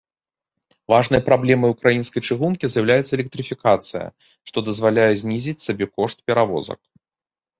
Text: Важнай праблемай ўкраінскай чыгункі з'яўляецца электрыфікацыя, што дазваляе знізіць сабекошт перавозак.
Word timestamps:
Важнай 0.93 1.19
праблемай 1.27 1.69
ўкраінскай 1.73 2.21
чыгункі 2.31 2.65
з'яўляецца 2.75 3.11
электрыфікацыя, 3.19 4.05
што 4.51 4.57
дазваляе 4.69 5.09
знізіць 5.23 5.63
сабекошт 5.67 6.17
перавозак. 6.31 6.79